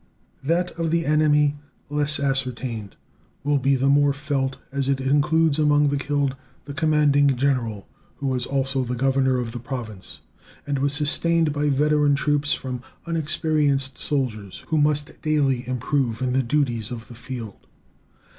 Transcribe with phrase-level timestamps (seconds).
[0.43, 1.57] That of the enemy,
[1.87, 2.95] less ascertained,
[3.43, 6.35] will be the more felt, as it includes among the killed
[6.65, 10.17] the commanding general, who was also the governor of the Province,
[10.65, 16.41] and was sustained by veteran troops from unexperienced soldiers, who must daily improve in the
[16.41, 17.67] duties of the field.